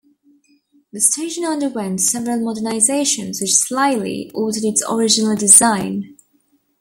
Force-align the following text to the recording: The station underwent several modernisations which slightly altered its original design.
The 0.91 0.99
station 0.99 1.45
underwent 1.45 2.01
several 2.01 2.39
modernisations 2.39 3.39
which 3.39 3.53
slightly 3.53 4.31
altered 4.33 4.63
its 4.63 4.83
original 4.89 5.35
design. 5.35 6.17